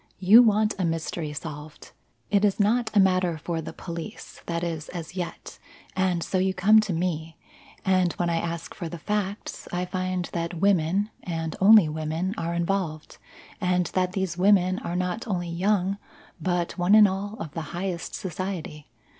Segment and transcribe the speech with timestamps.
[0.17, 1.91] You want a mystery solved.
[2.31, 5.59] It is not a matter for the police that is, as yet,
[5.95, 7.37] and so you come to me,
[7.85, 12.55] and when I ask for the facts, I find that women and only women are
[12.55, 13.19] involved,
[13.61, 15.99] and that these women are not only young
[16.41, 18.89] but one and all of the highest society.